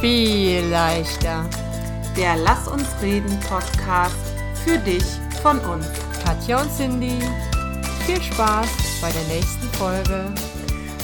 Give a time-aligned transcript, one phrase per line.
[0.00, 1.44] viel leichter.
[2.16, 4.14] Der Lass uns reden Podcast
[4.64, 5.02] für dich
[5.42, 5.86] von uns.
[6.24, 7.18] Katja und Cindy,
[8.06, 10.32] viel Spaß bei der nächsten Folge.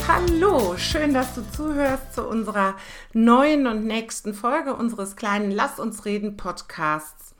[0.06, 2.76] Hallo, schön, dass du zuhörst zu unserer
[3.12, 7.34] neuen und nächsten Folge unseres kleinen Lass uns reden Podcasts.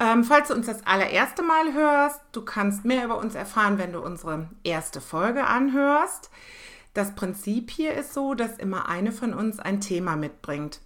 [0.00, 3.92] Ähm, falls du uns das allererste Mal hörst, du kannst mehr über uns erfahren, wenn
[3.92, 6.30] du unsere erste Folge anhörst.
[6.94, 10.80] Das Prinzip hier ist so, dass immer eine von uns ein Thema mitbringt.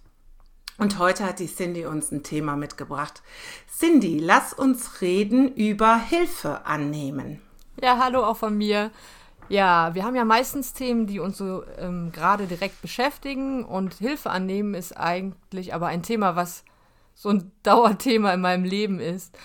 [0.79, 3.21] Und heute hat die Cindy uns ein Thema mitgebracht.
[3.69, 7.41] Cindy, lass uns reden über Hilfe annehmen.
[7.83, 8.89] Ja, hallo auch von mir.
[9.49, 14.29] Ja, wir haben ja meistens Themen, die uns so ähm, gerade direkt beschäftigen und Hilfe
[14.29, 16.63] annehmen ist eigentlich aber ein Thema, was
[17.13, 19.37] so ein Dauerthema in meinem Leben ist.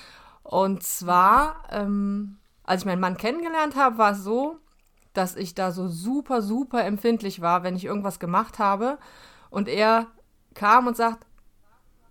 [0.44, 4.58] Und zwar, ähm, als ich meinen Mann kennengelernt habe, war es so,
[5.14, 8.98] dass ich da so super, super empfindlich war, wenn ich irgendwas gemacht habe
[9.50, 10.06] und er
[10.54, 11.26] kam und sagt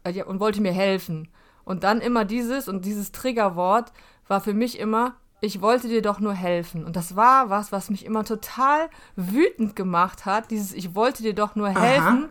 [0.04, 1.28] äh, und wollte mir helfen.
[1.66, 3.92] Und dann immer dieses und dieses Triggerwort
[4.28, 6.86] war für mich immer, ich wollte dir doch nur helfen.
[6.86, 10.52] Und das war was, was mich immer total wütend gemacht hat.
[10.52, 12.30] Dieses, ich wollte dir doch nur helfen.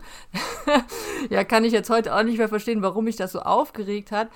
[1.29, 4.29] ja, kann ich jetzt heute auch nicht mehr verstehen, warum mich das so aufgeregt hat.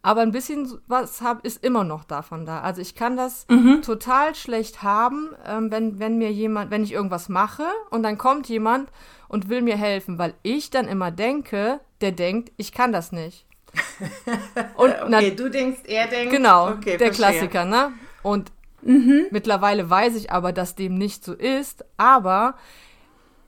[0.00, 2.60] Aber ein bisschen was hab, ist immer noch davon da.
[2.60, 3.82] Also ich kann das mhm.
[3.82, 8.48] total schlecht haben, ähm, wenn, wenn mir jemand, wenn ich irgendwas mache und dann kommt
[8.48, 8.90] jemand
[9.28, 13.46] und will mir helfen, weil ich dann immer denke, der denkt, ich kann das nicht.
[14.74, 16.32] Und okay, du denkst, er denkt.
[16.32, 17.30] Genau, okay, der verstehe.
[17.30, 17.92] Klassiker, ne?
[18.22, 19.26] Und mhm.
[19.30, 21.84] mittlerweile weiß ich aber, dass dem nicht so ist.
[21.96, 22.54] Aber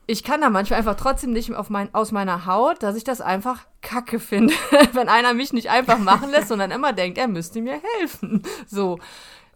[0.07, 3.21] ich kann da manchmal einfach trotzdem nicht auf mein, aus meiner Haut, dass ich das
[3.21, 4.53] einfach kacke finde,
[4.93, 8.43] wenn einer mich nicht einfach machen lässt, sondern immer denkt, er müsste mir helfen.
[8.67, 8.99] So.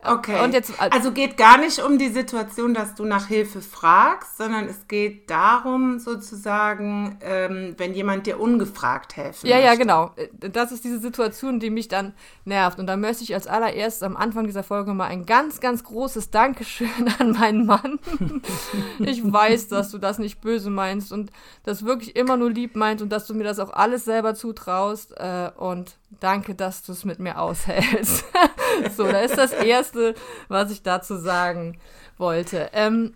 [0.01, 0.41] Okay.
[0.41, 4.65] Und jetzt, also geht gar nicht um die Situation, dass du nach Hilfe fragst, sondern
[4.65, 9.71] es geht darum, sozusagen, ähm, wenn jemand dir ungefragt helfen Ja, möchte.
[9.71, 10.11] ja, genau.
[10.39, 12.13] Das ist diese Situation, die mich dann
[12.45, 12.79] nervt.
[12.79, 16.31] Und da möchte ich als allererstes am Anfang dieser Folge mal ein ganz, ganz großes
[16.31, 17.99] Dankeschön an meinen Mann.
[18.99, 21.29] ich weiß, dass du das nicht böse meinst und
[21.63, 25.11] das wirklich immer nur lieb meinst und dass du mir das auch alles selber zutraust.
[25.17, 28.25] Äh, und danke, dass du es mit mir aushältst.
[28.95, 30.15] so, da ist das Erste,
[30.47, 31.79] was ich dazu sagen
[32.17, 32.69] wollte.
[32.73, 33.13] Ähm,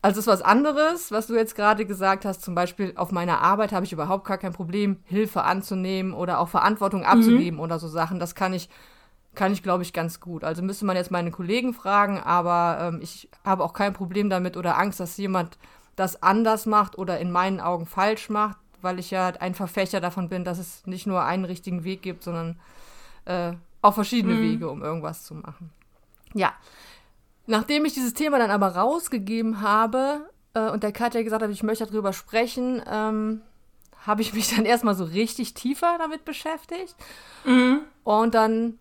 [0.00, 2.42] also ist was anderes, was du jetzt gerade gesagt hast.
[2.42, 6.48] Zum Beispiel auf meiner Arbeit habe ich überhaupt gar kein Problem, Hilfe anzunehmen oder auch
[6.48, 7.60] Verantwortung abzugeben mhm.
[7.60, 8.20] oder so Sachen.
[8.20, 8.68] Das kann ich,
[9.34, 10.44] kann ich, glaube ich, ganz gut.
[10.44, 14.56] Also müsste man jetzt meine Kollegen fragen, aber ähm, ich habe auch kein Problem damit
[14.56, 15.58] oder Angst, dass jemand
[15.96, 20.28] das anders macht oder in meinen Augen falsch macht weil ich ja ein Verfechter davon
[20.28, 22.58] bin, dass es nicht nur einen richtigen Weg gibt, sondern
[23.24, 23.52] äh,
[23.82, 24.42] auch verschiedene mhm.
[24.42, 25.70] Wege, um irgendwas zu machen.
[26.34, 26.52] Ja.
[27.46, 31.62] Nachdem ich dieses Thema dann aber rausgegeben habe äh, und der Katja gesagt hat, ich
[31.62, 33.40] möchte darüber sprechen, ähm,
[34.06, 36.94] habe ich mich dann erstmal so richtig tiefer damit beschäftigt.
[37.44, 37.80] Mhm.
[38.04, 38.78] Und dann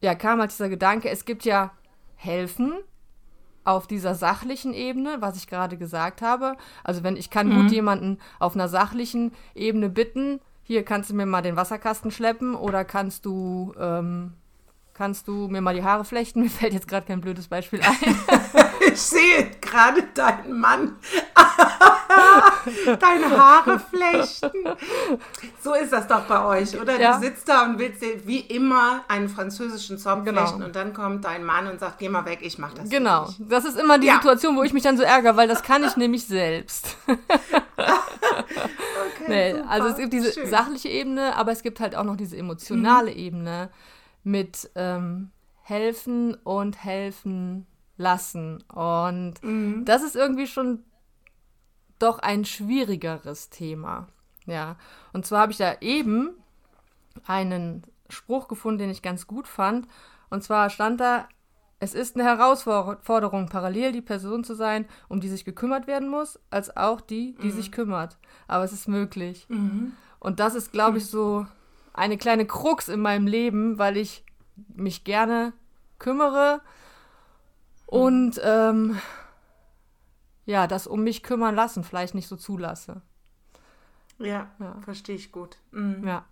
[0.00, 1.72] ja, kam halt dieser Gedanke, es gibt ja
[2.16, 2.74] Helfen,
[3.64, 6.56] auf dieser sachlichen Ebene, was ich gerade gesagt habe.
[6.82, 7.62] Also wenn ich kann mhm.
[7.62, 12.54] gut jemanden auf einer sachlichen Ebene bitten, hier kannst du mir mal den Wasserkasten schleppen
[12.54, 14.32] oder kannst du ähm,
[14.94, 16.40] kannst du mir mal die Haare flechten?
[16.42, 18.16] Mir fällt jetzt gerade kein blödes Beispiel ein.
[18.92, 20.96] ich sehe gerade deinen Mann
[23.00, 24.64] deine Haare flechten.
[25.62, 26.98] So ist das doch bei euch, oder?
[27.00, 27.16] Ja.
[27.16, 30.42] Du sitzt da und willst dir wie immer einen französischen Zopf genau.
[30.42, 33.28] flechten und dann kommt dein Mann und sagt, geh mal weg, ich mach das Genau,
[33.38, 34.14] das ist immer die ja.
[34.14, 36.96] Situation, wo ich mich dann so ärgere, weil das kann ich nämlich selbst.
[37.06, 37.18] okay,
[39.28, 40.48] nee, also es gibt diese Schön.
[40.48, 43.18] sachliche Ebene, aber es gibt halt auch noch diese emotionale mhm.
[43.18, 43.70] Ebene
[44.22, 45.30] mit ähm,
[45.62, 48.62] helfen und helfen lassen.
[48.72, 49.84] Und mhm.
[49.84, 50.84] das ist irgendwie schon
[51.98, 54.08] doch ein schwierigeres Thema.
[54.46, 54.76] Ja,
[55.12, 56.30] und zwar habe ich da eben
[57.26, 59.88] einen Spruch gefunden, den ich ganz gut fand.
[60.28, 61.28] Und zwar stand da,
[61.80, 66.38] es ist eine Herausforderung, parallel die Person zu sein, um die sich gekümmert werden muss,
[66.50, 67.52] als auch die, die mhm.
[67.52, 68.18] sich kümmert.
[68.48, 69.46] Aber es ist möglich.
[69.48, 69.92] Mhm.
[70.18, 71.46] Und das ist, glaube ich, so
[71.92, 74.24] eine kleine Krux in meinem Leben, weil ich
[74.74, 75.52] mich gerne
[75.98, 76.60] kümmere
[77.86, 79.00] und ähm,
[80.46, 83.02] ja, das um mich kümmern lassen vielleicht nicht so zulasse.
[84.18, 84.76] Ja, ja.
[84.84, 85.56] verstehe ich gut.
[85.72, 86.06] Mhm.
[86.06, 86.24] Ja.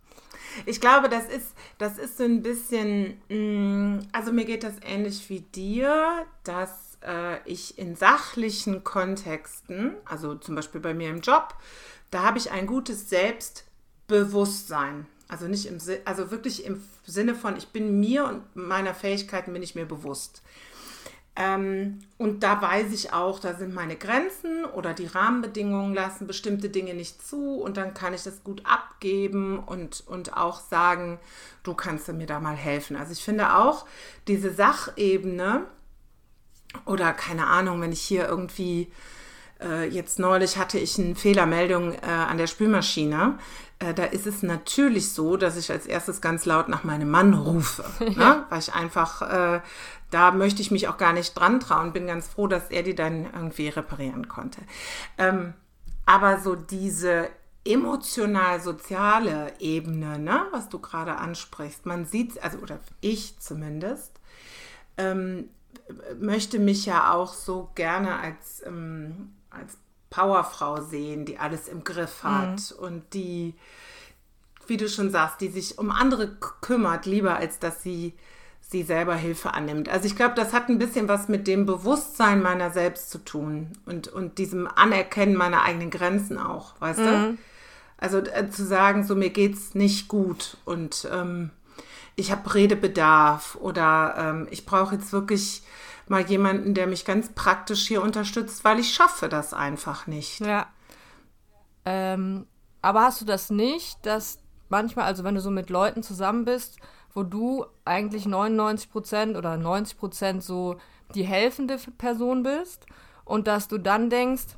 [0.67, 4.75] Ich glaube, das ist, das ist so ein bisschen, mh, mm, also mir geht das
[4.83, 11.21] ähnlich wie dir, dass äh, ich in sachlichen Kontexten, also zum Beispiel bei mir im
[11.21, 11.55] Job,
[12.11, 15.07] da habe ich ein gutes Selbstbewusstsein.
[15.29, 19.63] Also nicht im also wirklich im Sinne von, ich bin mir und meiner Fähigkeiten bin
[19.63, 20.43] ich mir bewusst.
[21.35, 26.69] Ähm, und da weiß ich auch, da sind meine Grenzen oder die Rahmenbedingungen lassen bestimmte
[26.69, 31.19] Dinge nicht zu und dann kann ich das gut abgeben und, und auch sagen,
[31.63, 32.97] du kannst mir da mal helfen.
[32.97, 33.87] Also ich finde auch
[34.29, 35.65] diese Sachebene
[36.85, 38.93] oder keine Ahnung, wenn ich hier irgendwie
[39.63, 43.39] äh, jetzt neulich hatte ich eine Fehlermeldung äh, an der Spülmaschine.
[43.79, 47.35] Äh, da ist es natürlich so, dass ich als erstes ganz laut nach meinem Mann
[47.35, 48.47] rufe, ne?
[48.49, 49.61] weil ich einfach, äh,
[50.11, 51.93] da möchte ich mich auch gar nicht dran trauen.
[51.93, 54.61] Bin ganz froh, dass er die dann irgendwie reparieren konnte.
[55.19, 55.55] Ähm,
[56.07, 57.29] aber so diese
[57.65, 64.19] emotional-soziale Ebene, ne, was du gerade ansprichst, man sieht, also oder ich zumindest,
[64.99, 65.49] ähm,
[66.19, 69.77] möchte mich ja auch so gerne als ähm, als
[70.11, 72.85] Powerfrau sehen, die alles im Griff hat mhm.
[72.85, 73.55] und die,
[74.67, 78.15] wie du schon sagst, die sich um andere kümmert, lieber als dass sie
[78.73, 79.89] sie selber Hilfe annimmt.
[79.89, 83.69] Also ich glaube, das hat ein bisschen was mit dem Bewusstsein meiner selbst zu tun
[83.87, 87.05] und, und diesem Anerkennen meiner eigenen Grenzen auch, weißt mhm.
[87.05, 87.39] du?
[87.99, 91.51] Also äh, zu sagen, so mir geht's nicht gut und ähm,
[92.17, 95.63] ich habe Redebedarf oder ähm, ich brauche jetzt wirklich
[96.09, 100.41] mal jemanden, der mich ganz praktisch hier unterstützt, weil ich schaffe das einfach nicht.
[100.41, 100.67] Ja.
[101.85, 102.47] Ähm,
[102.81, 104.39] aber hast du das nicht, dass
[104.69, 106.79] manchmal, also wenn du so mit Leuten zusammen bist,
[107.15, 110.77] wo du eigentlich 99 Prozent oder 90 Prozent so
[111.15, 112.87] die helfende Person bist
[113.25, 114.57] und dass du dann denkst,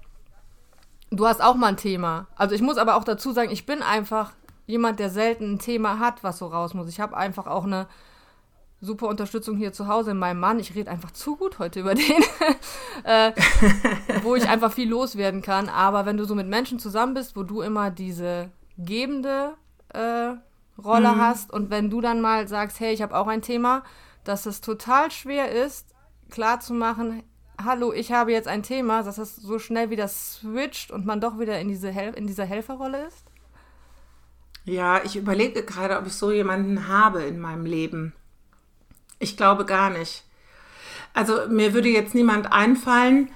[1.10, 2.28] du hast auch mal ein Thema.
[2.36, 4.32] Also ich muss aber auch dazu sagen, ich bin einfach
[4.66, 6.88] jemand, der selten ein Thema hat, was so raus muss.
[6.88, 7.86] Ich habe einfach auch eine
[8.84, 10.58] super Unterstützung hier zu Hause in meinem Mann.
[10.58, 12.22] Ich rede einfach zu gut heute über den,
[13.04, 13.32] äh,
[14.22, 15.68] wo ich einfach viel loswerden kann.
[15.68, 19.54] Aber wenn du so mit Menschen zusammen bist, wo du immer diese gebende
[19.88, 20.34] äh,
[20.82, 21.20] Rolle mhm.
[21.20, 23.84] hast und wenn du dann mal sagst, hey, ich habe auch ein Thema,
[24.24, 25.94] dass es total schwer ist,
[26.30, 27.22] klarzumachen,
[27.62, 31.38] hallo, ich habe jetzt ein Thema, dass es so schnell wieder switcht und man doch
[31.38, 33.24] wieder in, diese Hel in dieser Helferrolle ist?
[34.64, 38.14] Ja, ich überlege gerade, ob ich so jemanden habe in meinem Leben.
[39.24, 40.22] Ich glaube gar nicht.
[41.14, 43.30] Also mir würde jetzt niemand einfallen,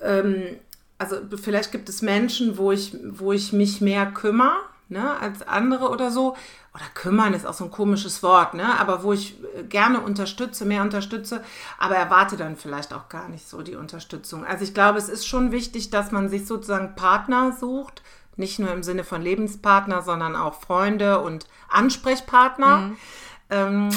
[0.00, 0.58] ähm,
[0.98, 5.88] also vielleicht gibt es Menschen, wo ich, wo ich mich mehr kümmere ne, als andere
[5.88, 6.36] oder so.
[6.74, 8.80] Oder kümmern ist auch so ein komisches Wort, ne?
[8.80, 9.36] aber wo ich
[9.68, 11.40] gerne unterstütze, mehr unterstütze,
[11.78, 14.44] aber erwarte dann vielleicht auch gar nicht so die Unterstützung.
[14.44, 18.02] Also ich glaube, es ist schon wichtig, dass man sich sozusagen Partner sucht,
[18.36, 22.78] nicht nur im Sinne von Lebenspartner, sondern auch Freunde und Ansprechpartner.
[22.78, 22.96] Mhm.
[23.50, 23.88] Ähm,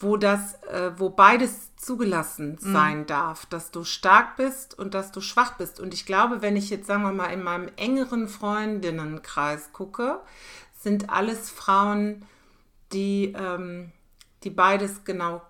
[0.00, 2.72] wo das, äh, wo beides zugelassen mhm.
[2.72, 3.06] sein mhm.
[3.06, 5.78] darf, dass du stark bist und dass du schwach bist.
[5.78, 10.20] Und ich glaube, wenn ich jetzt, sagen wir mal, in meinem engeren Freundinnenkreis gucke,
[10.78, 12.24] sind alles Frauen,
[12.92, 13.92] die, ähm,
[14.42, 15.42] die beides genau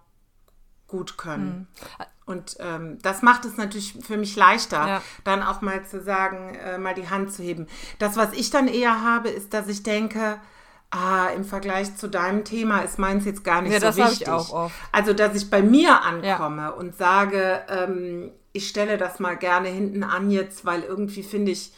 [0.89, 1.69] gut können.
[1.99, 2.07] Mhm.
[2.27, 5.03] Und ähm, das macht es natürlich für mich leichter, ja.
[5.25, 7.67] dann auch mal zu sagen, äh, mal die Hand zu heben.
[7.99, 10.41] Das, was ich dann eher habe, ist, dass ich denke,
[10.91, 14.23] ah, im Vergleich zu deinem Thema ist meins jetzt gar nicht ja, so das wichtig.
[14.23, 14.75] Ich auch oft.
[14.93, 16.69] Also, dass ich bei mir ankomme ja.
[16.71, 21.73] und sage, ähm, ich stelle das mal gerne hinten an jetzt, weil irgendwie finde ich,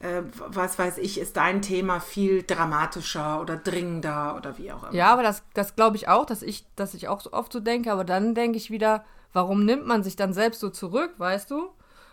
[0.00, 4.94] äh, was weiß ich, ist dein Thema viel dramatischer oder dringender oder wie auch immer.
[4.94, 7.60] Ja, aber das, das glaube ich auch, dass ich, dass ich auch so oft so
[7.60, 11.50] denke, aber dann denke ich wieder, warum nimmt man sich dann selbst so zurück, weißt
[11.50, 11.68] du?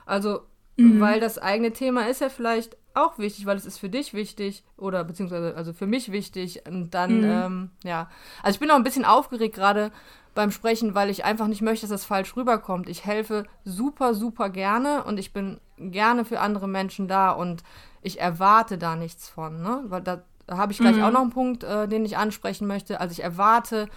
[0.06, 0.42] Also,
[0.76, 1.02] mhm.
[1.02, 4.64] weil das eigene Thema ist ja vielleicht auch wichtig, weil es ist für dich wichtig
[4.78, 6.64] oder beziehungsweise also für mich wichtig.
[6.68, 7.24] Und dann, mhm.
[7.24, 8.10] ähm, ja.
[8.44, 9.92] Also ich bin auch ein bisschen aufgeregt gerade
[10.36, 12.90] beim Sprechen, weil ich einfach nicht möchte, dass das falsch rüberkommt.
[12.90, 17.64] Ich helfe super, super gerne und ich bin gerne für andere Menschen da und
[18.02, 19.84] ich erwarte da nichts von, ne?
[19.88, 21.04] Weil da, da habe ich gleich mhm.
[21.04, 23.00] auch noch einen Punkt, äh, den ich ansprechen möchte.
[23.02, 23.90] Also ich erwarte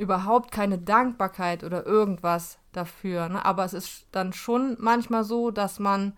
[0.00, 3.28] überhaupt keine Dankbarkeit oder irgendwas dafür.
[3.28, 3.44] Ne?
[3.44, 6.14] Aber es ist dann schon manchmal so, dass man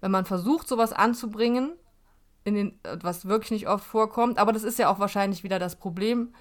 [0.00, 1.72] wenn man versucht, sowas anzubringen,
[2.44, 5.76] in den, was wirklich nicht oft vorkommt, aber das ist ja auch wahrscheinlich wieder das
[5.76, 6.32] Problem,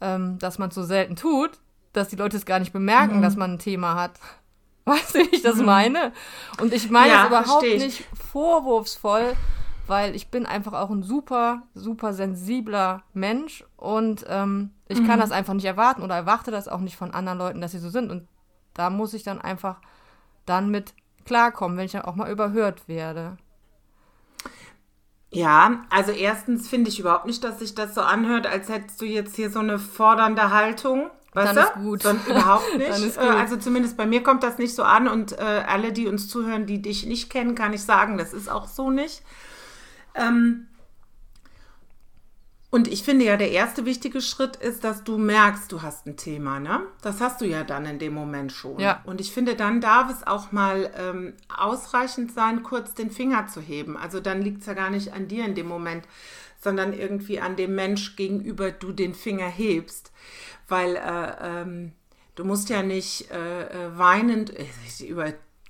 [0.00, 1.58] ähm, dass man es so selten tut,
[1.92, 3.22] dass die Leute es gar nicht bemerken, mhm.
[3.22, 4.12] dass man ein Thema hat.
[4.84, 5.66] Weißt du, wie ich das mhm.
[5.66, 6.12] meine?
[6.60, 9.34] Und ich meine ja, es überhaupt nicht vorwurfsvoll,
[9.86, 15.06] weil ich bin einfach auch ein super, super sensibler Mensch und ähm, ich mhm.
[15.06, 17.78] kann das einfach nicht erwarten oder erwarte das auch nicht von anderen Leuten, dass sie
[17.78, 18.10] so sind.
[18.10, 18.28] Und
[18.74, 19.80] da muss ich dann einfach
[20.46, 23.36] dann mit klarkommen, wenn ich dann auch mal überhört werde.
[25.30, 29.06] Ja, also erstens finde ich überhaupt nicht, dass sich das so anhört, als hättest du
[29.06, 31.10] jetzt hier so eine fordernde Haltung.
[31.32, 32.02] Weißt dann ist gut.
[32.02, 32.90] Sonst überhaupt nicht.
[32.90, 33.30] dann ist gut.
[33.30, 36.66] Also zumindest bei mir kommt das nicht so an und äh, alle, die uns zuhören,
[36.66, 39.22] die dich nicht kennen, kann ich sagen, das ist auch so nicht.
[40.14, 40.68] Ähm,
[42.72, 46.16] Und ich finde ja, der erste wichtige Schritt ist, dass du merkst, du hast ein
[46.16, 46.80] Thema, ne?
[47.02, 48.80] Das hast du ja dann in dem Moment schon.
[48.80, 49.02] Ja.
[49.04, 53.60] Und ich finde, dann darf es auch mal ähm, ausreichend sein, kurz den Finger zu
[53.60, 53.98] heben.
[53.98, 56.08] Also dann liegt es ja gar nicht an dir in dem Moment,
[56.62, 60.10] sondern irgendwie an dem Mensch gegenüber du den Finger hebst.
[60.66, 61.92] Weil äh, ähm,
[62.36, 64.50] du musst ja nicht äh, äh weinend,
[64.86, 65.10] ich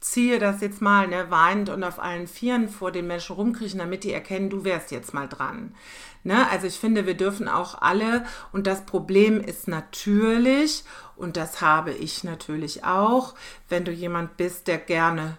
[0.02, 4.02] überziehe das jetzt mal, ne, weinend und auf allen Vieren vor den Menschen rumkriechen, damit
[4.02, 5.76] die erkennen, du wärst jetzt mal dran.
[6.25, 6.50] Ne?
[6.50, 10.82] Also ich finde, wir dürfen auch alle, und das Problem ist natürlich,
[11.14, 13.37] und das habe ich natürlich auch,
[13.68, 15.38] wenn du jemand bist, der gerne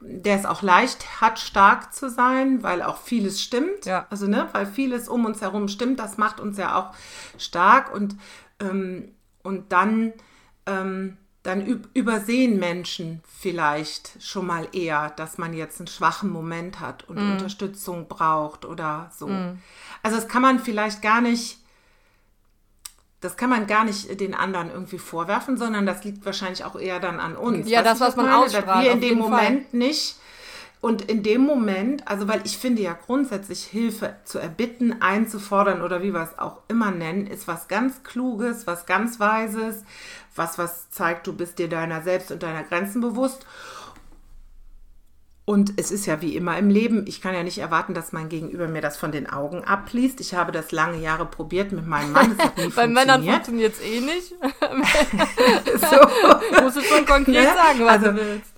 [0.00, 3.86] der es auch leicht hat, stark zu sein, weil auch vieles stimmt.
[3.86, 4.08] Ja.
[4.10, 6.92] Also, ne, weil vieles um uns herum stimmt, das macht uns ja auch
[7.38, 8.16] stark und,
[8.58, 9.14] ähm,
[9.44, 10.12] und dann,
[10.66, 17.08] ähm, dann übersehen Menschen vielleicht schon mal eher, dass man jetzt einen schwachen Moment hat
[17.08, 17.32] und mm.
[17.32, 19.28] Unterstützung braucht oder so.
[19.28, 19.58] Mm.
[20.02, 21.58] Also das kann man vielleicht gar nicht,
[23.20, 26.98] das kann man gar nicht den anderen irgendwie vorwerfen, sondern das liegt wahrscheinlich auch eher
[26.98, 27.68] dann an uns.
[27.68, 28.66] Ja, das, was man meine, ausstrahlt.
[28.66, 29.78] Dass wir in dem Moment Fall.
[29.78, 30.16] nicht
[30.86, 36.00] und in dem Moment, also weil ich finde ja grundsätzlich Hilfe zu erbitten, einzufordern oder
[36.00, 39.82] wie wir es auch immer nennen, ist was ganz Kluges, was ganz Weises,
[40.36, 43.44] was was zeigt, du bist dir deiner selbst und deiner Grenzen bewusst.
[45.44, 48.28] Und es ist ja wie immer im Leben, ich kann ja nicht erwarten, dass mein
[48.28, 50.20] Gegenüber mir das von den Augen abliest.
[50.20, 52.30] Ich habe das lange Jahre probiert mit meinem Mann.
[52.30, 54.28] Es hat nie Bei Männern funktioniert es eh nicht.
[55.80, 56.62] so.
[56.62, 57.54] Musst du schon konkret ne?
[57.54, 58.55] sagen, was also, du willst.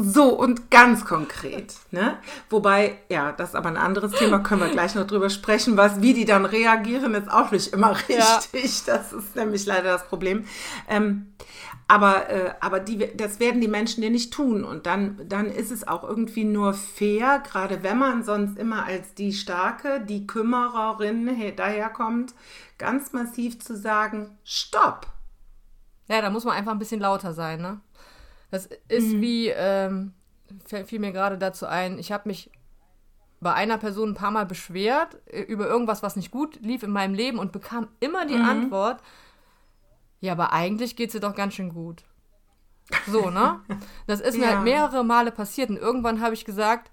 [0.00, 1.74] So und ganz konkret.
[1.90, 2.18] Ne?
[2.50, 6.00] Wobei, ja, das ist aber ein anderes Thema, können wir gleich noch drüber sprechen, was,
[6.00, 8.86] wie die dann reagieren, ist auch nicht immer richtig.
[8.86, 8.94] Ja.
[8.94, 10.44] Das ist nämlich leider das Problem.
[10.88, 11.32] Ähm,
[11.88, 14.62] aber, äh, aber die, das werden die Menschen dir nicht tun.
[14.62, 19.14] Und dann, dann ist es auch irgendwie nur fair, gerade wenn man sonst immer als
[19.14, 22.34] die Starke, die Kümmererin daherkommt,
[22.76, 25.06] ganz massiv zu sagen, stopp.
[26.08, 27.80] Ja, da muss man einfach ein bisschen lauter sein, ne?
[28.50, 29.20] Das ist mhm.
[29.20, 30.12] wie, ähm,
[30.86, 32.50] fiel mir gerade dazu ein, ich habe mich
[33.40, 36.90] bei einer Person ein paar Mal beschwert äh, über irgendwas, was nicht gut lief in
[36.90, 38.48] meinem Leben und bekam immer die mhm.
[38.48, 39.02] Antwort,
[40.20, 42.02] ja, aber eigentlich geht es dir doch ganz schön gut.
[43.06, 43.60] So, ne?
[44.06, 44.54] Das ist mir ja.
[44.54, 46.90] halt mehrere Male passiert und irgendwann habe ich gesagt,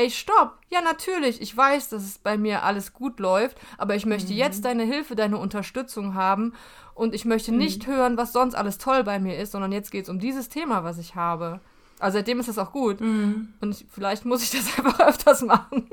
[0.00, 0.56] ey, stopp!
[0.70, 4.38] Ja, natürlich, ich weiß, dass es bei mir alles gut läuft, aber ich möchte mhm.
[4.38, 6.54] jetzt deine Hilfe, deine Unterstützung haben
[6.94, 7.58] und ich möchte mhm.
[7.58, 10.48] nicht hören, was sonst alles toll bei mir ist, sondern jetzt geht es um dieses
[10.48, 11.60] Thema, was ich habe.
[11.98, 13.02] Also seitdem ist das auch gut.
[13.02, 13.52] Mhm.
[13.60, 15.90] Und ich, vielleicht muss ich das einfach öfters machen.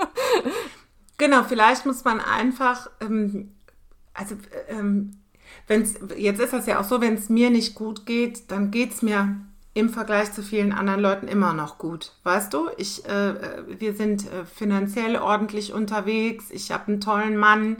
[1.17, 3.51] genau, vielleicht muss man einfach, ähm,
[4.13, 4.35] also
[4.69, 5.17] ähm,
[5.67, 8.93] wenn's, jetzt ist das ja auch so, wenn es mir nicht gut geht, dann geht
[8.93, 9.35] es mir
[9.77, 12.13] im Vergleich zu vielen anderen Leuten immer noch gut.
[12.23, 13.35] Weißt du, ich, äh,
[13.79, 17.77] wir sind äh, finanziell ordentlich unterwegs, ich habe einen tollen Mann,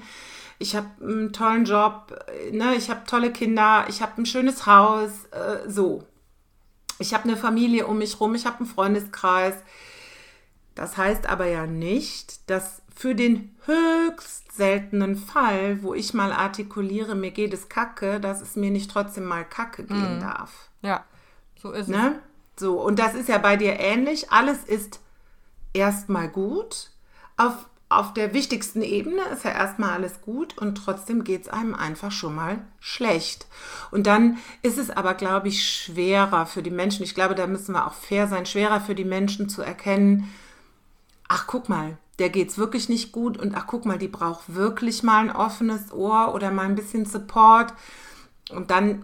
[0.60, 4.68] ich habe einen tollen Job, äh, ne, ich habe tolle Kinder, ich habe ein schönes
[4.68, 6.04] Haus, äh, so.
[7.00, 9.56] Ich habe eine Familie um mich rum, ich habe einen Freundeskreis.
[10.75, 17.16] Das heißt aber ja nicht, dass für den höchst seltenen Fall, wo ich mal artikuliere,
[17.16, 20.22] mir geht es kacke, dass es mir nicht trotzdem mal kacke gehen mhm.
[20.22, 20.70] darf.
[20.82, 21.04] Ja,
[21.62, 22.20] so ist ne?
[22.56, 22.62] es.
[22.62, 24.32] So, und das ist ja bei dir ähnlich.
[24.32, 25.00] Alles ist
[25.74, 26.90] erstmal gut.
[27.38, 27.54] Auf,
[27.90, 32.12] auf der wichtigsten Ebene ist ja erstmal alles gut und trotzdem geht es einem einfach
[32.12, 33.46] schon mal schlecht.
[33.92, 37.04] Und dann ist es aber, glaube ich, schwerer für die Menschen.
[37.04, 40.34] Ich glaube, da müssen wir auch fair sein, schwerer für die Menschen zu erkennen,
[41.28, 45.04] ach guck mal, der geht's wirklich nicht gut und ach guck mal, die braucht wirklich
[45.04, 47.74] mal ein offenes Ohr oder mal ein bisschen Support.
[48.50, 49.04] Und dann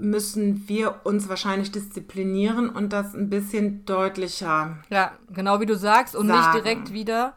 [0.00, 4.78] müssen wir uns wahrscheinlich disziplinieren und das ein bisschen deutlicher.
[4.88, 6.40] Ja, genau wie du sagst und sagen.
[6.40, 7.34] nicht direkt wieder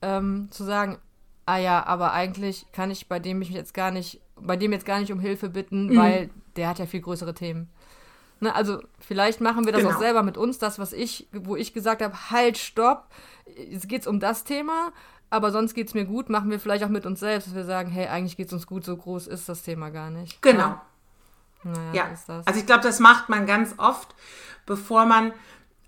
[0.00, 0.98] ähm, zu sagen,
[1.44, 4.86] ah ja, aber eigentlich kann ich bei dem mich jetzt gar nicht, bei dem jetzt
[4.86, 5.96] gar nicht um Hilfe bitten, mhm.
[5.96, 7.68] weil der hat ja viel größere Themen.
[8.38, 9.94] Ne, also vielleicht machen wir das genau.
[9.94, 13.08] auch selber mit uns, das, was ich, wo ich gesagt habe, halt, stopp,
[13.72, 14.92] es geht um das Thema,
[15.30, 17.64] aber sonst geht es mir gut, machen wir vielleicht auch mit uns selbst, dass wir
[17.64, 20.40] sagen, hey, eigentlich geht es uns gut, so groß ist das Thema gar nicht.
[20.42, 20.80] Genau.
[21.64, 22.42] Ja, naja, ja.
[22.44, 24.14] also ich glaube, das macht man ganz oft,
[24.66, 25.32] bevor man,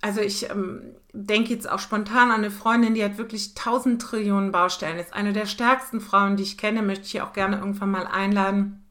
[0.00, 4.50] also ich ähm, denke jetzt auch spontan an eine Freundin, die hat wirklich tausend Trillionen
[4.50, 8.06] Baustellen, ist eine der stärksten Frauen, die ich kenne, möchte ich auch gerne irgendwann mal
[8.06, 8.84] einladen,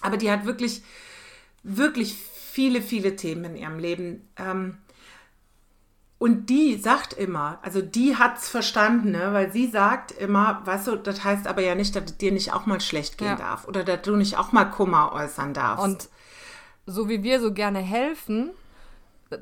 [0.00, 0.82] aber die hat wirklich,
[1.62, 4.28] wirklich viele, viele Themen in ihrem Leben.
[4.36, 4.78] Ähm,
[6.18, 9.32] und die sagt immer, also die hat es verstanden, ne?
[9.32, 12.54] weil sie sagt immer, weißt du, das heißt aber ja nicht, dass es dir nicht
[12.54, 13.36] auch mal schlecht gehen ja.
[13.36, 15.84] darf oder dass du nicht auch mal Kummer äußern darfst.
[15.84, 16.08] Und
[16.86, 18.50] so wie wir so gerne helfen,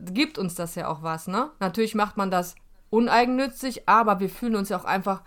[0.06, 1.50] gibt uns das ja auch was, ne?
[1.60, 2.56] Natürlich macht man das
[2.90, 5.22] uneigennützig, aber wir fühlen uns ja auch einfach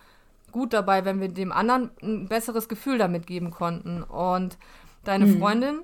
[0.51, 4.03] gut dabei, wenn wir dem anderen ein besseres Gefühl damit geben konnten.
[4.03, 4.57] Und
[5.03, 5.39] deine mhm.
[5.39, 5.81] Freundin,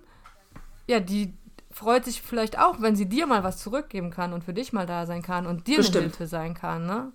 [0.87, 1.33] ja, die
[1.73, 4.85] freut sich vielleicht auch, wenn sie dir mal was zurückgeben kann und für dich mal
[4.85, 5.97] da sein kann und dir Bestimmt.
[5.97, 7.11] eine Hilfe sein kann, ne?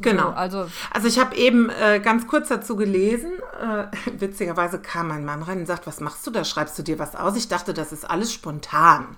[0.00, 0.30] Genau.
[0.30, 3.32] So, also, also ich habe eben äh, ganz kurz dazu gelesen.
[3.60, 3.86] Äh,
[4.20, 6.44] witzigerweise kam mein Mann rein und sagt, was machst du da?
[6.44, 7.36] Schreibst du dir was aus?
[7.36, 9.16] Ich dachte, das ist alles spontan.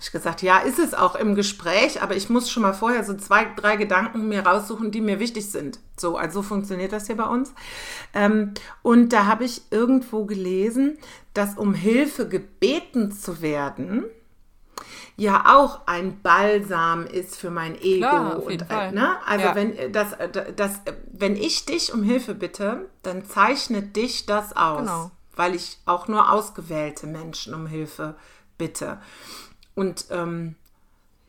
[0.00, 3.14] Ich gesagt, ja, ist es auch im Gespräch, aber ich muss schon mal vorher so
[3.14, 5.80] zwei, drei Gedanken mir raussuchen, die mir wichtig sind.
[5.96, 7.52] So, also funktioniert das hier bei uns.
[8.14, 10.98] Ähm, und da habe ich irgendwo gelesen,
[11.32, 14.04] dass um Hilfe gebeten zu werden,
[15.18, 18.08] ja auch ein Balsam ist für mein Ego.
[18.08, 19.16] Klar, und, äh, ne?
[19.26, 19.54] Also ja.
[19.54, 20.80] wenn äh, das, äh, das,
[21.12, 24.80] wenn ich dich um Hilfe bitte, dann zeichnet dich das aus.
[24.80, 25.10] Genau.
[25.34, 28.14] Weil ich auch nur ausgewählte Menschen um Hilfe
[28.58, 28.98] bitte.
[29.74, 30.54] Und ähm,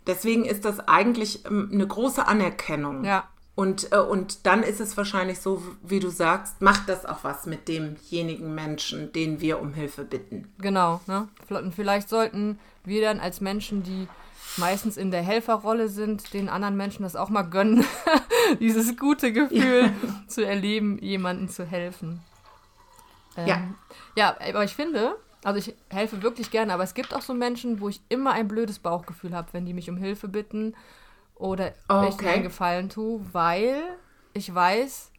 [0.06, 3.04] deswegen ist das eigentlich ähm, eine große Anerkennung.
[3.04, 3.28] Ja.
[3.60, 7.46] Und, äh, und dann ist es wahrscheinlich so, wie du sagst, macht das auch was
[7.46, 10.50] mit demjenigen Menschen, den wir um Hilfe bitten.
[10.60, 11.28] Genau, ne?
[11.50, 14.08] Und vielleicht sollten wir dann als Menschen, die
[14.56, 17.84] meistens in der Helferrolle sind, den anderen Menschen das auch mal gönnen,
[18.62, 20.24] dieses gute Gefühl ja.
[20.30, 22.22] zu erleben, jemandem zu helfen.
[23.36, 23.62] Ähm, ja.
[24.16, 27.82] Ja, aber ich finde, also ich helfe wirklich gerne, aber es gibt auch so Menschen,
[27.82, 30.76] wo ich immer ein blödes Bauchgefühl habe, wenn die mich um Hilfe bitten
[31.40, 32.10] oder okay.
[32.10, 33.82] ich mir einen Gefallen tue, weil
[34.34, 35.12] ich weiß,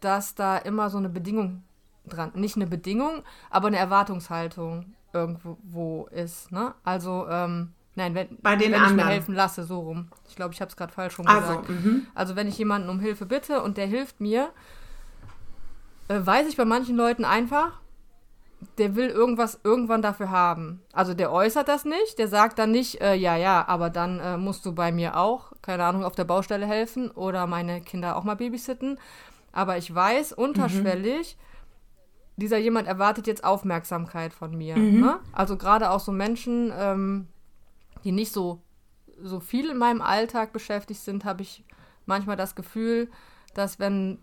[0.00, 1.62] dass da immer so eine Bedingung
[2.06, 6.52] dran, nicht eine Bedingung, aber eine Erwartungshaltung irgendwo ist.
[6.52, 6.74] Ne?
[6.82, 8.98] Also, ähm, nein, wenn, Bei den wenn anderen.
[8.98, 10.08] ich mir helfen lasse, so rum.
[10.28, 11.68] Ich glaube, ich habe es gerade falsch rum also, gesagt.
[11.70, 12.06] Mhm.
[12.14, 14.50] Also, wenn ich jemanden um Hilfe bitte und der hilft mir,
[16.08, 17.80] äh, weiß ich bei manchen Leuten einfach,
[18.78, 20.82] der will irgendwas irgendwann dafür haben.
[20.92, 24.36] Also der äußert das nicht, der sagt dann nicht, äh, ja, ja, aber dann äh,
[24.36, 28.24] musst du bei mir auch, keine Ahnung, auf der Baustelle helfen oder meine Kinder auch
[28.24, 28.98] mal babysitten.
[29.52, 32.40] Aber ich weiß unterschwellig, mhm.
[32.40, 34.76] dieser jemand erwartet jetzt Aufmerksamkeit von mir.
[34.76, 35.00] Mhm.
[35.00, 35.18] Ne?
[35.32, 37.28] Also gerade auch so Menschen, ähm,
[38.04, 38.62] die nicht so,
[39.22, 41.64] so viel in meinem Alltag beschäftigt sind, habe ich
[42.06, 43.10] manchmal das Gefühl,
[43.54, 44.18] dass wenn,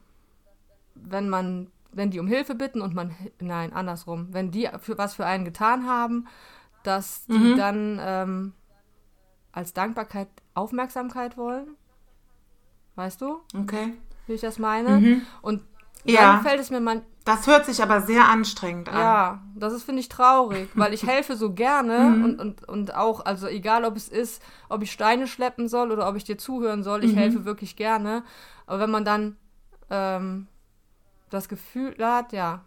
[0.96, 5.16] wenn man wenn die um Hilfe bitten und man, nein, andersrum, wenn die für was
[5.16, 6.27] für einen getan haben,
[6.84, 7.58] dass die mhm.
[7.58, 8.54] dann ähm,
[9.51, 11.75] als Dankbarkeit Aufmerksamkeit wollen.
[12.96, 13.40] Weißt du?
[13.58, 13.94] Okay.
[14.27, 15.00] Wie ich das meine?
[15.00, 15.22] Mhm.
[15.42, 15.64] Und
[16.06, 16.40] dann ja.
[16.44, 17.04] fällt es mir man.
[17.24, 18.98] Das hört sich aber sehr anstrengend an.
[18.98, 22.24] Ja, das ist, finde ich, traurig, weil ich helfe so gerne mhm.
[22.24, 26.08] und, und, und auch, also egal ob es ist, ob ich Steine schleppen soll oder
[26.10, 27.18] ob ich dir zuhören soll, ich mhm.
[27.18, 28.24] helfe wirklich gerne.
[28.66, 29.38] Aber wenn man dann
[29.92, 30.48] ähm,
[31.31, 32.61] das Gefühl hat, ja,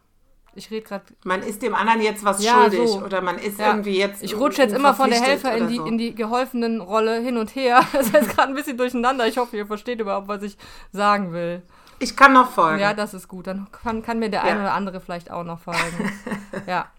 [0.57, 1.05] ich rede gerade.
[1.25, 3.03] Man ist dem anderen jetzt was ja, schuldig so.
[3.03, 3.69] oder man ist ja.
[3.69, 4.23] irgendwie jetzt.
[4.23, 5.87] Ich rutsche jetzt immer von der Helfer in die, so.
[5.87, 7.85] in die geholfenen Rolle hin und her.
[7.93, 9.27] Das ist gerade ein bisschen durcheinander.
[9.27, 10.57] Ich hoffe, ihr versteht überhaupt, was ich
[10.93, 11.63] sagen will.
[11.99, 12.81] Ich kann noch folgen.
[12.81, 13.47] Ja, das ist gut.
[13.47, 14.53] Dann kann, kann mir der ja.
[14.53, 16.13] eine oder andere vielleicht auch noch folgen.
[16.67, 16.91] ja.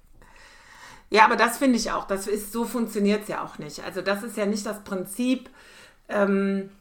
[1.10, 2.06] Ja, aber das finde ich auch.
[2.06, 3.84] Das ist, so funktioniert es ja auch nicht.
[3.84, 5.50] Also, das ist ja nicht das Prinzip,
[6.10, 6.72] ähm,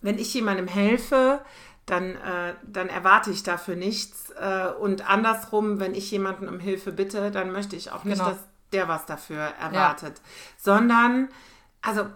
[0.00, 1.40] wenn ich jemandem helfe,
[1.86, 4.30] dann, äh, dann erwarte ich dafür nichts.
[4.30, 8.30] Äh, und andersrum, wenn ich jemanden um Hilfe bitte, dann möchte ich auch nicht, genau.
[8.30, 8.38] dass
[8.72, 10.18] der was dafür erwartet.
[10.18, 10.24] Ja.
[10.58, 11.28] Sondern,
[11.82, 12.06] also,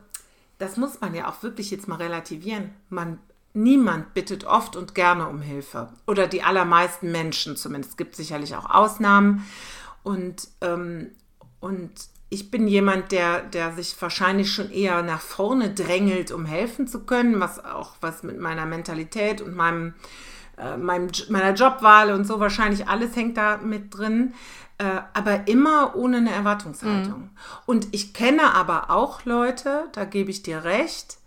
[0.59, 2.75] das muss man ja auch wirklich jetzt mal relativieren.
[2.89, 3.19] Man,
[3.53, 5.93] niemand bittet oft und gerne um Hilfe.
[6.07, 7.93] Oder die allermeisten Menschen zumindest.
[7.93, 9.47] Es gibt sicherlich auch Ausnahmen.
[10.03, 11.11] Und, ähm,
[11.61, 11.93] und
[12.31, 17.05] ich bin jemand, der, der sich wahrscheinlich schon eher nach vorne drängelt, um helfen zu
[17.05, 19.95] können, was auch was mit meiner Mentalität und meinem,
[20.59, 24.35] äh, meinem, meiner Jobwahl und so wahrscheinlich alles hängt da mit drin,
[24.77, 27.21] äh, aber immer ohne eine Erwartungshaltung.
[27.21, 27.31] Mhm.
[27.65, 31.19] Und ich kenne aber auch Leute, da gebe ich dir recht,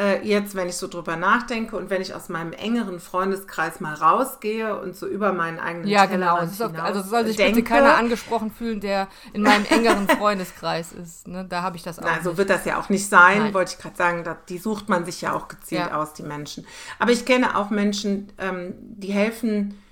[0.00, 3.94] äh, jetzt, wenn ich so drüber nachdenke und wenn ich aus meinem engeren Freundeskreis mal
[3.94, 6.36] rausgehe und so über meinen eigenen Ja, genau.
[6.36, 11.26] Auch, also soll sich denke, bitte keiner angesprochen fühlen, der in meinem engeren Freundeskreis ist.
[11.26, 11.44] Ne?
[11.48, 12.04] Da habe ich das auch.
[12.04, 13.54] Na, so wird das ja auch nicht sein, Nein.
[13.54, 14.22] wollte ich gerade sagen.
[14.22, 16.00] Da, die sucht man sich ja auch gezielt ja.
[16.00, 16.64] aus, die Menschen.
[17.00, 19.82] Aber ich kenne auch Menschen, ähm, die helfen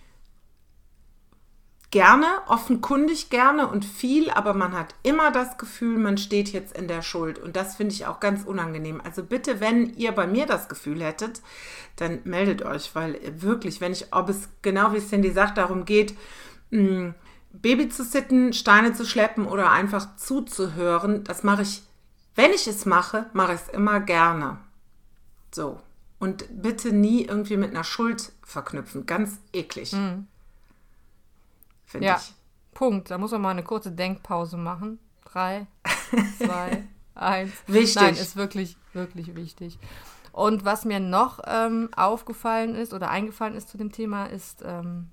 [1.97, 6.89] gerne, offenkundig gerne und viel, aber man hat immer das Gefühl, man steht jetzt in
[6.89, 7.39] der Schuld.
[7.39, 9.01] Und das finde ich auch ganz unangenehm.
[9.03, 11.41] Also bitte, wenn ihr bei mir das Gefühl hättet,
[11.97, 16.15] dann meldet euch, weil wirklich, wenn ich, ob es genau wie Cindy sagt, darum geht,
[16.69, 17.15] mh, hm,
[17.55, 21.83] Baby zu sitten, Steine zu schleppen oder einfach zuzuhören, das mache ich,
[22.35, 24.59] wenn ich es mache, mache ich es immer gerne.
[25.51, 25.81] So.
[26.19, 29.07] Und bitte nie irgendwie mit einer Schuld verknüpfen.
[29.07, 29.95] Ganz eklig.
[29.95, 30.27] Mhm
[31.87, 32.17] finde ja.
[32.17, 32.35] ich.
[32.75, 33.11] Punkt.
[33.11, 34.99] Da muss man mal eine kurze Denkpause machen.
[35.25, 35.67] Drei,
[36.39, 37.53] zwei, eins.
[37.67, 38.03] Wichtig.
[38.03, 39.79] Nein, ist wirklich, wirklich wichtig.
[40.33, 45.09] Und was mir noch ähm, aufgefallen ist oder eingefallen ist zu dem Thema, ist ähm,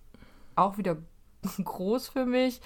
[0.56, 0.98] auch wieder
[1.64, 2.60] groß für mich.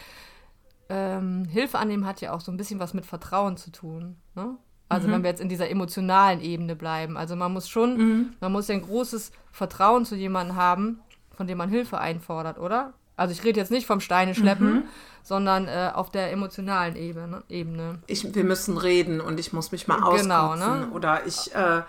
[0.90, 4.16] Ähm, Hilfe annehmen hat ja auch so ein bisschen was mit Vertrauen zu tun.
[4.34, 4.58] Ne?
[4.90, 5.12] Also mhm.
[5.12, 7.18] wenn wir jetzt in dieser emotionalen Ebene bleiben.
[7.18, 8.34] Also man muss schon, mhm.
[8.40, 11.02] man muss ja ein großes Vertrauen zu jemandem haben,
[11.36, 12.94] von dem man Hilfe einfordert, oder?
[13.18, 14.84] Also ich rede jetzt nicht vom Steine schleppen, mhm.
[15.24, 17.44] sondern äh, auf der emotionalen Ebene.
[17.50, 18.00] Ebene.
[18.06, 20.30] Ich, wir müssen reden und ich muss mich mal auskotzen.
[20.30, 20.90] Genau, ne?
[20.92, 21.82] Oder ich äh,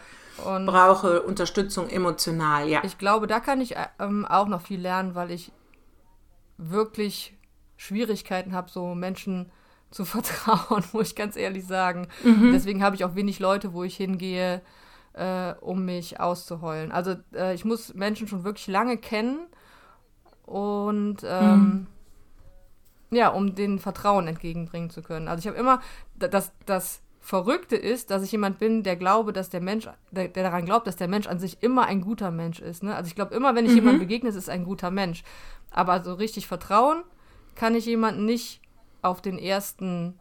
[0.42, 2.80] brauche Unterstützung emotional, ja.
[2.82, 5.52] Ich glaube, da kann ich ähm, auch noch viel lernen, weil ich
[6.56, 7.36] wirklich
[7.76, 9.52] Schwierigkeiten habe, so Menschen
[9.90, 12.08] zu vertrauen, muss ich ganz ehrlich sagen.
[12.22, 12.52] Mhm.
[12.52, 14.62] Deswegen habe ich auch wenig Leute, wo ich hingehe,
[15.12, 16.90] äh, um mich auszuheulen.
[16.90, 19.46] Also äh, ich muss Menschen schon wirklich lange kennen
[20.48, 21.86] und ähm,
[23.10, 23.16] mhm.
[23.16, 25.28] ja, um den Vertrauen entgegenbringen zu können.
[25.28, 25.80] Also ich habe immer,
[26.16, 30.42] das, das Verrückte ist, dass ich jemand bin, der glaube, dass der Mensch, der, der
[30.42, 32.82] daran glaubt, dass der Mensch an sich immer ein guter Mensch ist.
[32.82, 32.94] Ne?
[32.94, 33.78] Also ich glaube immer, wenn ich mhm.
[33.78, 35.22] jemandem begegne, ist es ein guter Mensch.
[35.70, 37.02] Aber so richtig vertrauen
[37.54, 38.62] kann ich jemanden nicht
[39.02, 40.18] auf den ersten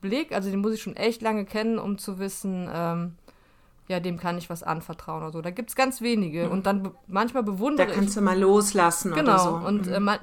[0.00, 3.14] Blick, also den muss ich schon echt lange kennen, um zu wissen, ähm,
[3.88, 5.42] ja, dem kann ich was anvertrauen oder so.
[5.42, 6.46] Da gibt es ganz wenige.
[6.46, 6.52] Mhm.
[6.52, 7.92] Und dann manchmal bewundere ich.
[7.92, 9.52] Da kannst ich, du mal loslassen genau, oder so.
[9.56, 9.66] Genau.
[9.68, 10.08] Und mhm.
[10.08, 10.18] äh,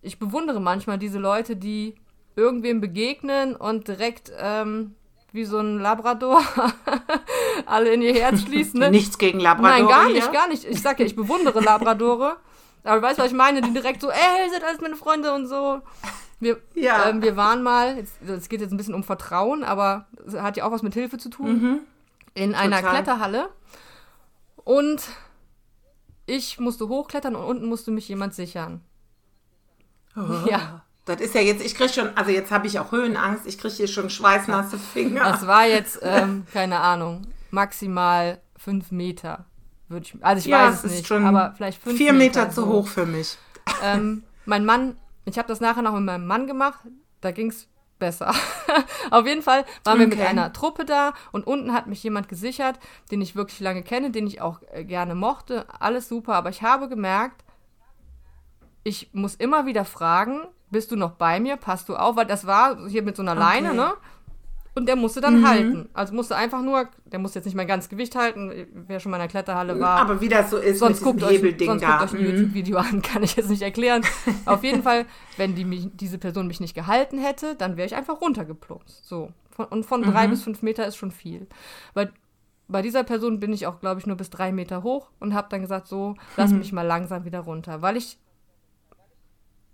[0.00, 1.94] ich bewundere manchmal diese Leute, die
[2.36, 4.94] irgendwem begegnen und direkt ähm,
[5.32, 6.42] wie so ein Labrador
[7.66, 8.80] alle in ihr Herz schließen.
[8.80, 8.90] Ne?
[8.90, 9.70] Nichts gegen Labrador.
[9.70, 10.64] Nein, gar nicht, gar nicht.
[10.64, 12.36] Ich sag ja, ich bewundere Labradore.
[12.84, 13.60] Aber du weißt, was ich meine?
[13.60, 15.82] Die direkt so, ey, seid alles meine Freunde und so.
[16.40, 17.08] Wir, ja.
[17.08, 20.72] ähm, wir waren mal, es geht jetzt ein bisschen um Vertrauen, aber hat ja auch
[20.72, 21.80] was mit Hilfe zu tun, mhm.
[22.34, 22.64] In Total.
[22.64, 23.48] einer Kletterhalle.
[24.56, 25.02] Und
[26.26, 28.80] ich musste hochklettern und unten musste mich jemand sichern.
[30.16, 30.48] Oh.
[30.48, 30.84] Ja.
[31.04, 33.74] Das ist ja jetzt, ich kriege schon, also jetzt habe ich auch Höhenangst, ich kriege
[33.74, 35.24] hier schon schweißnasse Finger.
[35.24, 39.46] Das war jetzt, ähm, keine Ahnung, maximal fünf Meter.
[39.88, 42.54] Würde ich, also ich ja, weiß es nicht, schon aber vielleicht fünf vier Meter, Meter
[42.54, 43.36] zu hoch für mich.
[43.82, 46.80] Ähm, mein Mann ich habe das nachher noch mit meinem Mann gemacht,
[47.20, 47.68] da ging es
[48.02, 48.34] besser.
[49.12, 50.10] Auf jeden Fall waren okay.
[50.10, 52.80] wir mit einer Truppe da und unten hat mich jemand gesichert,
[53.12, 55.66] den ich wirklich lange kenne, den ich auch äh, gerne mochte.
[55.78, 57.44] Alles super, aber ich habe gemerkt,
[58.82, 60.40] ich muss immer wieder fragen,
[60.72, 61.56] bist du noch bei mir?
[61.56, 62.16] Passt du auf?
[62.16, 63.40] Weil das war hier mit so einer okay.
[63.40, 63.92] Leine, ne?
[64.74, 65.48] Und der musste dann mhm.
[65.48, 65.88] halten.
[65.92, 69.18] Also musste einfach nur, der musste jetzt nicht mein ganzes Gewicht halten, wer schon mal
[69.18, 70.00] in der Kletterhalle war.
[70.00, 71.98] Aber wie das so ist, sonst guckt euch, sonst da.
[71.98, 72.36] guckt euch ein mhm.
[72.36, 74.02] YouTube-Video an, kann ich jetzt nicht erklären.
[74.46, 75.04] Auf jeden Fall,
[75.36, 79.06] wenn die mich, diese Person mich nicht gehalten hätte, dann wäre ich einfach runtergeplumpst.
[79.06, 79.30] So.
[79.50, 80.30] Von, und von drei mhm.
[80.30, 81.46] bis fünf Meter ist schon viel.
[81.92, 82.10] Weil
[82.68, 85.48] bei dieser Person bin ich auch, glaube ich, nur bis drei Meter hoch und habe
[85.50, 86.58] dann gesagt, so, lass mhm.
[86.58, 87.82] mich mal langsam wieder runter.
[87.82, 88.18] Weil ich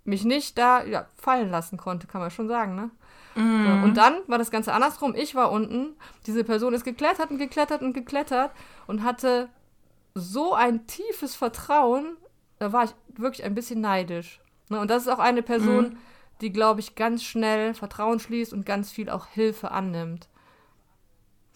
[0.04, 2.90] mich nicht da ja, fallen lassen konnte, kann man schon sagen, ne?
[3.34, 5.14] So, und dann war das Ganze andersrum.
[5.14, 5.94] Ich war unten,
[6.26, 8.50] diese Person ist geklettert und geklettert und geklettert
[8.86, 9.48] und hatte
[10.14, 12.16] so ein tiefes Vertrauen,
[12.58, 14.40] da war ich wirklich ein bisschen neidisch.
[14.68, 14.80] Ne?
[14.80, 15.96] Und das ist auch eine Person, mhm.
[16.40, 20.28] die, glaube ich, ganz schnell Vertrauen schließt und ganz viel auch Hilfe annimmt.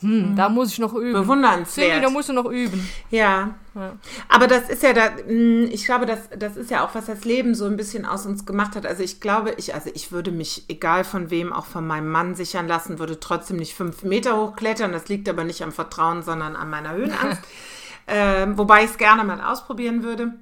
[0.02, 0.36] Hm, mhm.
[0.36, 1.12] da muss ich noch üben.
[1.12, 1.88] Bewundernswert.
[1.88, 2.88] Cindy, da musst du noch üben.
[3.10, 3.54] Ja.
[3.74, 3.92] ja.
[4.28, 7.24] Aber das ist ja da, hm, ich glaube, das, das ist ja auch, was das
[7.24, 8.84] Leben so ein bisschen aus uns gemacht hat.
[8.84, 12.34] Also ich glaube, ich, also ich würde mich, egal von wem, auch von meinem Mann
[12.34, 14.92] sichern lassen, würde trotzdem nicht fünf Meter hochklettern.
[14.92, 17.42] Das liegt aber nicht am Vertrauen, sondern an meiner Höhenangst.
[18.06, 20.32] äh, wobei ich es gerne mal ausprobieren würde.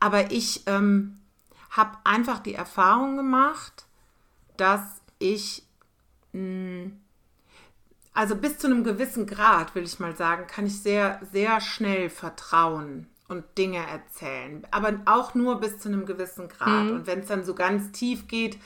[0.00, 1.18] Aber ich ähm,
[1.70, 3.86] habe einfach die Erfahrung gemacht,
[4.56, 4.80] dass
[5.18, 5.62] ich
[6.32, 7.00] mh, hm,
[8.16, 12.08] also bis zu einem gewissen Grad, will ich mal sagen, kann ich sehr, sehr schnell
[12.08, 14.66] vertrauen und Dinge erzählen.
[14.70, 16.84] Aber auch nur bis zu einem gewissen Grad.
[16.84, 16.90] Mhm.
[16.92, 18.58] Und wenn es dann so ganz tief geht,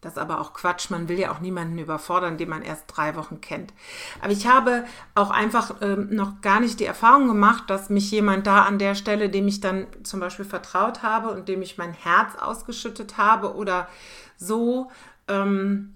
[0.00, 0.90] das ist aber auch Quatsch.
[0.90, 3.74] Man will ja auch niemanden überfordern, den man erst drei Wochen kennt.
[4.22, 8.46] Aber ich habe auch einfach ähm, noch gar nicht die Erfahrung gemacht, dass mich jemand
[8.46, 11.92] da an der Stelle, dem ich dann zum Beispiel vertraut habe und dem ich mein
[11.92, 13.88] Herz ausgeschüttet habe oder
[14.36, 14.90] so,
[15.28, 15.93] ähm,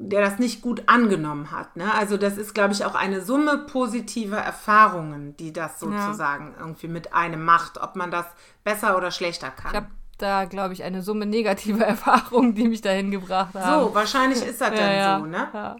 [0.00, 1.76] der das nicht gut angenommen hat.
[1.76, 1.92] Ne?
[1.92, 6.60] Also das ist, glaube ich, auch eine Summe positiver Erfahrungen, die das sozusagen ja.
[6.60, 8.26] irgendwie mit einem macht, ob man das
[8.62, 9.72] besser oder schlechter kann.
[9.72, 13.86] Ich habe da, glaube ich, eine Summe negativer Erfahrungen, die mich dahin gebracht haben.
[13.86, 15.48] So, wahrscheinlich ist das dann ja, so, ne?
[15.52, 15.76] Ja.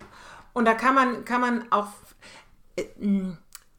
[0.52, 1.86] Und da kann man, kann man auch,
[2.74, 2.84] äh,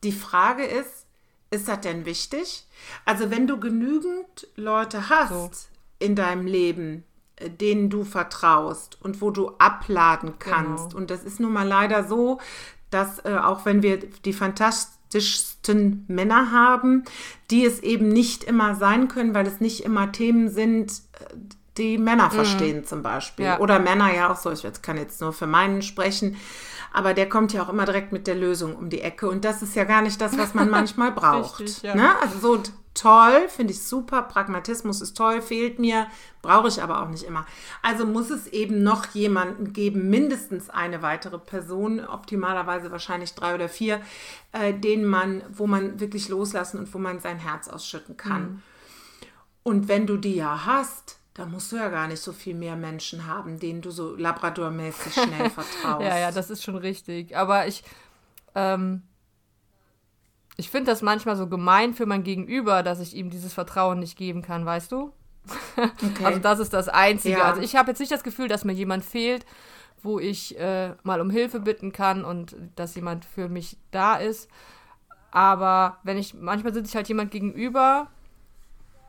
[0.04, 1.06] die Frage ist,
[1.52, 2.66] ist das denn wichtig?
[3.04, 5.52] Also wenn du genügend Leute hast so.
[6.00, 7.04] in deinem Leben,
[7.48, 10.90] denen du vertraust und wo du abladen kannst.
[10.90, 10.98] Genau.
[10.98, 12.40] Und das ist nun mal leider so,
[12.90, 17.04] dass äh, auch wenn wir die fantastischsten Männer haben,
[17.52, 21.36] die es eben nicht immer sein können, weil es nicht immer Themen sind, äh,
[21.78, 22.32] die Männer mhm.
[22.32, 23.46] verstehen zum Beispiel.
[23.46, 23.60] Ja.
[23.60, 26.36] Oder Männer ja auch so, ich kann jetzt nur für meinen sprechen.
[26.94, 29.62] Aber der kommt ja auch immer direkt mit der Lösung um die Ecke und das
[29.62, 31.60] ist ja gar nicht das, was man manchmal braucht.
[31.60, 31.96] Richtig, ja.
[31.96, 32.20] ne?
[32.22, 36.08] Also so toll, finde ich super, Pragmatismus ist toll, fehlt mir,
[36.42, 37.46] brauche ich aber auch nicht immer.
[37.82, 43.70] Also muss es eben noch jemanden geben, mindestens eine weitere Person, optimalerweise wahrscheinlich drei oder
[43.70, 44.02] vier,
[44.52, 48.42] äh, den man, wo man wirklich loslassen und wo man sein Herz ausschütten kann.
[48.42, 48.62] Mhm.
[49.64, 52.76] Und wenn du die ja hast, da musst du ja gar nicht so viel mehr
[52.76, 56.06] Menschen haben, denen du so Labrador-mäßig schnell vertraust.
[56.06, 57.38] ja, ja, das ist schon richtig.
[57.38, 57.82] Aber ich,
[58.56, 59.04] ähm,
[60.58, 64.18] ich finde das manchmal so gemein für mein Gegenüber, dass ich ihm dieses Vertrauen nicht
[64.18, 65.14] geben kann, weißt du?
[65.78, 66.26] Okay.
[66.26, 67.38] Also das ist das Einzige.
[67.38, 67.46] Ja.
[67.46, 69.46] Also ich habe jetzt nicht das Gefühl, dass mir jemand fehlt,
[70.04, 74.50] wo ich äh, mal um Hilfe bitten kann und dass jemand für mich da ist.
[75.32, 78.08] Aber wenn ich, manchmal sitze ich halt jemand gegenüber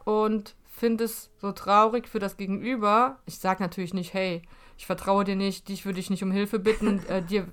[0.05, 3.19] und finde es so traurig für das Gegenüber.
[3.27, 4.43] Ich sage natürlich nicht, hey,
[4.79, 7.43] ich vertraue dir nicht, dich würde ich nicht um Hilfe bitten, äh, dir.
[7.43, 7.47] Äh,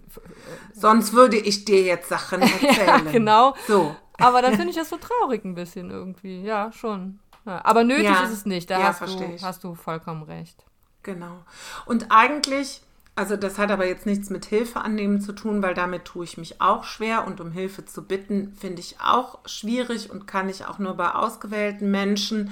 [0.74, 2.88] Sonst würde ich dir jetzt Sachen erzählen.
[2.88, 3.54] ja, genau.
[3.68, 3.94] So.
[4.18, 6.42] Aber dann finde ich das so traurig ein bisschen irgendwie.
[6.42, 7.20] Ja, schon.
[7.46, 8.24] Ja, aber nötig ja.
[8.24, 8.70] ist es nicht.
[8.70, 10.64] Da ja, hast, du, hast du vollkommen recht.
[11.04, 11.44] Genau.
[11.86, 12.82] Und eigentlich,
[13.16, 16.38] also das hat aber jetzt nichts mit Hilfe annehmen zu tun, weil damit tue ich
[16.38, 20.66] mich auch schwer und um Hilfe zu bitten, finde ich auch schwierig und kann ich
[20.66, 22.52] auch nur bei ausgewählten Menschen.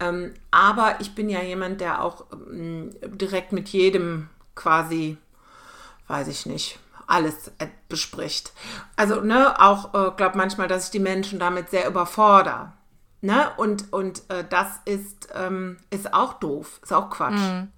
[0.00, 5.16] Ähm, aber ich bin ja jemand, der auch ähm, direkt mit jedem quasi,
[6.08, 8.52] weiß ich nicht, alles äh, bespricht.
[8.96, 12.72] Also, ne, auch, äh, glaube manchmal, dass ich die Menschen damit sehr überfordere.
[13.20, 13.50] Ne?
[13.56, 17.40] Und, und äh, das ist, ähm, ist auch doof, ist auch Quatsch.
[17.40, 17.68] Mhm.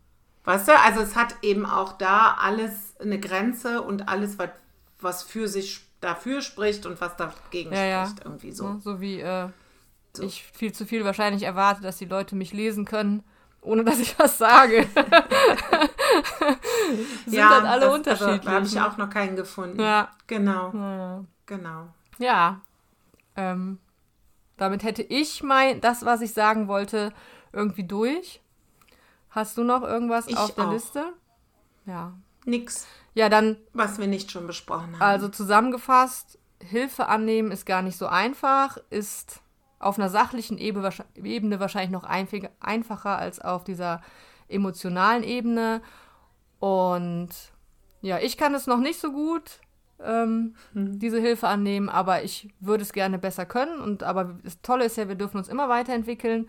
[0.45, 4.51] Weißt du, also es hat eben auch da alles eine Grenze und alles, was,
[5.01, 8.25] was für sich dafür spricht und was dagegen ja, spricht, ja.
[8.25, 8.81] irgendwie so.
[8.83, 9.49] so wie äh,
[10.17, 10.25] so.
[10.25, 13.23] ich viel zu viel wahrscheinlich erwarte, dass die Leute mich lesen können,
[13.61, 14.87] ohne dass ich was sage.
[17.27, 18.31] Sind ja, dann alle das, unterschiedlich.
[18.33, 19.81] Also, da habe ich auch noch keinen gefunden.
[19.81, 20.11] Ja.
[20.27, 20.73] Genau.
[20.73, 21.25] Ja.
[21.47, 21.89] Genau.
[22.19, 22.61] Ja.
[23.37, 23.79] Ähm,
[24.57, 27.13] damit hätte ich mein, das, was ich sagen wollte,
[27.53, 28.41] irgendwie durch.
[29.31, 30.73] Hast du noch irgendwas ich auf der auch.
[30.73, 31.13] Liste?
[31.85, 32.15] Ja.
[32.45, 32.87] Nix.
[33.15, 33.57] Ja, dann.
[33.73, 35.03] Was wir nicht schon besprochen haben.
[35.03, 39.41] Also zusammengefasst, Hilfe annehmen ist gar nicht so einfach, ist
[39.79, 44.01] auf einer sachlichen Ebene wahrscheinlich noch einfacher als auf dieser
[44.49, 45.83] emotionalen Ebene.
[46.59, 47.29] Und
[48.01, 49.61] ja, ich kann es noch nicht so gut,
[50.03, 50.99] ähm, mhm.
[50.99, 53.81] diese Hilfe annehmen, aber ich würde es gerne besser können.
[53.81, 56.49] Und aber das Tolle ist ja, wir dürfen uns immer weiterentwickeln.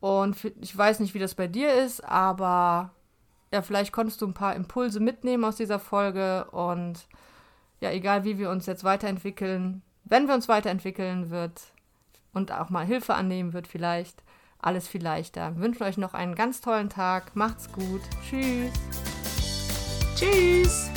[0.00, 2.92] Und ich weiß nicht, wie das bei dir ist, aber
[3.52, 6.46] ja, vielleicht konntest du ein paar Impulse mitnehmen aus dieser Folge.
[6.50, 7.08] Und
[7.80, 11.60] ja, egal wie wir uns jetzt weiterentwickeln, wenn wir uns weiterentwickeln, wird
[12.32, 14.22] und auch mal Hilfe annehmen wird vielleicht
[14.60, 15.54] alles viel leichter.
[15.54, 17.36] Wir wünschen euch noch einen ganz tollen Tag.
[17.36, 18.02] Macht's gut.
[18.28, 18.72] Tschüss.
[20.16, 20.90] Tschüss.